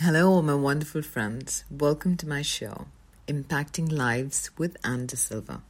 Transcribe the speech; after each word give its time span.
Hello, 0.00 0.30
all 0.30 0.42
my 0.42 0.54
wonderful 0.54 1.02
friends. 1.02 1.64
Welcome 1.68 2.16
to 2.18 2.28
my 2.28 2.40
show, 2.40 2.86
Impacting 3.26 3.90
Lives 3.90 4.48
with 4.56 4.76
Ann 4.84 5.06
D'Silva. 5.06 5.62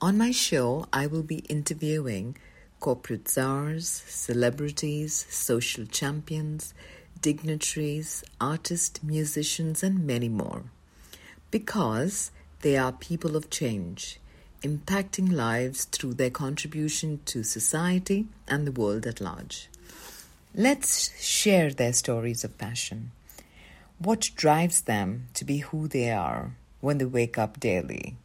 On 0.00 0.18
my 0.18 0.32
show, 0.32 0.86
I 0.92 1.06
will 1.06 1.22
be 1.22 1.44
interviewing 1.48 2.36
corporate 2.80 3.28
czars, 3.28 3.86
celebrities, 4.08 5.24
social 5.30 5.86
champions, 5.86 6.74
dignitaries, 7.22 8.24
artists, 8.40 9.04
musicians, 9.04 9.84
and 9.84 10.04
many 10.04 10.28
more. 10.28 10.64
Because 11.52 12.32
they 12.62 12.76
are 12.76 12.90
people 12.90 13.36
of 13.36 13.50
change, 13.50 14.18
impacting 14.64 15.30
lives 15.30 15.84
through 15.84 16.14
their 16.14 16.30
contribution 16.30 17.20
to 17.26 17.44
society 17.44 18.26
and 18.48 18.66
the 18.66 18.72
world 18.72 19.06
at 19.06 19.20
large. 19.20 19.68
Let's 20.56 21.16
share 21.24 21.70
their 21.70 21.92
stories 21.92 22.42
of 22.42 22.58
passion 22.58 23.12
what 23.98 24.30
drives 24.36 24.82
them 24.82 25.28
to 25.34 25.44
be 25.44 25.58
who 25.58 25.88
they 25.88 26.10
are 26.10 26.54
when 26.80 26.98
they 26.98 27.04
wake 27.04 27.36
up 27.36 27.58
daily, 27.58 28.16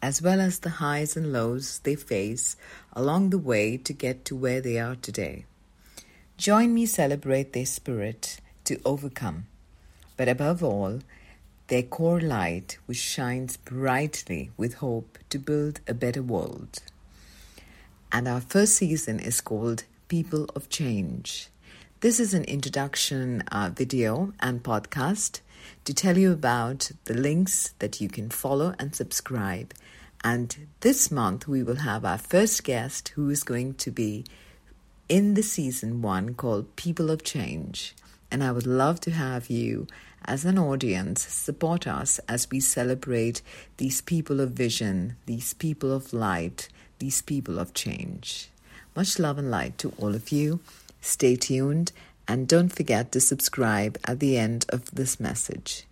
as 0.00 0.22
well 0.22 0.40
as 0.40 0.60
the 0.60 0.78
highs 0.78 1.16
and 1.16 1.32
lows 1.32 1.80
they 1.80 1.96
face 1.96 2.56
along 2.92 3.30
the 3.30 3.38
way 3.38 3.76
to 3.76 3.92
get 3.92 4.24
to 4.24 4.36
where 4.36 4.60
they 4.60 4.78
are 4.78 4.94
today. 4.94 5.44
Join 6.36 6.72
me 6.72 6.86
celebrate 6.86 7.52
their 7.52 7.66
spirit 7.66 8.38
to 8.64 8.80
overcome, 8.84 9.46
but 10.16 10.28
above 10.28 10.62
all, 10.62 11.00
their 11.66 11.82
core 11.82 12.20
light 12.20 12.78
which 12.86 12.98
shines 12.98 13.56
brightly 13.56 14.52
with 14.56 14.74
hope 14.74 15.18
to 15.30 15.38
build 15.38 15.80
a 15.88 15.94
better 15.94 16.22
world. 16.22 16.78
And 18.12 18.28
our 18.28 18.40
first 18.40 18.76
season 18.76 19.18
is 19.18 19.40
called 19.40 19.82
People 20.06 20.48
of 20.54 20.68
Change. 20.68 21.48
This 22.00 22.20
is 22.20 22.32
an 22.32 22.44
introduction 22.44 23.42
uh, 23.50 23.70
video 23.74 24.32
and 24.38 24.62
podcast 24.62 25.40
to 25.84 25.92
tell 25.92 26.16
you 26.16 26.30
about 26.30 26.92
the 27.06 27.14
links 27.14 27.74
that 27.80 28.00
you 28.00 28.08
can 28.08 28.30
follow 28.30 28.72
and 28.78 28.94
subscribe. 28.94 29.74
And 30.22 30.68
this 30.78 31.10
month, 31.10 31.48
we 31.48 31.64
will 31.64 31.82
have 31.82 32.04
our 32.04 32.16
first 32.16 32.62
guest 32.62 33.08
who 33.16 33.30
is 33.30 33.42
going 33.42 33.74
to 33.74 33.90
be 33.90 34.24
in 35.08 35.34
the 35.34 35.42
season 35.42 36.00
one 36.00 36.34
called 36.34 36.76
People 36.76 37.10
of 37.10 37.24
Change. 37.24 37.96
And 38.30 38.44
I 38.44 38.52
would 38.52 38.66
love 38.66 39.00
to 39.00 39.10
have 39.10 39.50
you 39.50 39.88
as 40.24 40.44
an 40.44 40.56
audience 40.56 41.26
support 41.26 41.88
us 41.88 42.20
as 42.28 42.48
we 42.48 42.60
celebrate 42.60 43.42
these 43.78 44.02
people 44.02 44.38
of 44.40 44.52
vision, 44.52 45.16
these 45.26 45.52
people 45.52 45.92
of 45.92 46.12
light, 46.12 46.68
these 47.00 47.22
people 47.22 47.58
of 47.58 47.74
change. 47.74 48.50
Much 48.94 49.18
love 49.18 49.36
and 49.36 49.50
light 49.50 49.78
to 49.78 49.92
all 49.98 50.14
of 50.14 50.30
you. 50.30 50.60
Stay 51.00 51.36
tuned 51.36 51.92
and 52.28 52.46
don't 52.46 52.68
forget 52.68 53.10
to 53.12 53.20
subscribe 53.20 53.98
at 54.04 54.20
the 54.20 54.36
end 54.36 54.66
of 54.68 54.90
this 54.90 55.18
message. 55.18 55.87